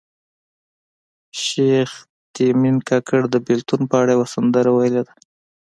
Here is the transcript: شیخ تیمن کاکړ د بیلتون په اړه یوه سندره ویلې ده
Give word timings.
شیخ 1.43 1.91
تیمن 2.33 2.77
کاکړ 2.89 3.21
د 3.33 3.35
بیلتون 3.47 3.81
په 3.89 3.95
اړه 4.01 4.11
یوه 4.15 4.27
سندره 4.35 4.69
ویلې 4.73 5.01
ده 5.07 5.13